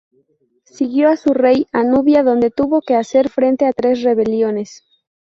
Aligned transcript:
Siguió 0.65 1.09
a 1.09 1.15
su 1.15 1.31
rey 1.35 1.67
a 1.71 1.83
Nubia, 1.83 2.23
donde 2.23 2.49
tuvo 2.49 2.81
que 2.81 2.95
hacer 2.95 3.29
frente 3.29 3.67
a 3.67 3.71
tres 3.71 4.01
rebeliones. 4.01 4.83